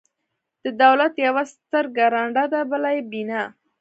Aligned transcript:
د 0.63 0.65
دولت 0.83 1.13
یوه 1.27 1.43
سترګه 1.53 2.03
ړنده 2.13 2.45
ده، 2.53 2.61
بله 2.71 2.89
بینا. 3.11 3.43